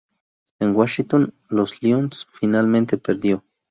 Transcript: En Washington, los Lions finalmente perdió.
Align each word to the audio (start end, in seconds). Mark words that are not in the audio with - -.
En 0.57 0.75
Washington, 0.75 1.31
los 1.49 1.83
Lions 1.83 2.25
finalmente 2.27 2.97
perdió. 2.97 3.43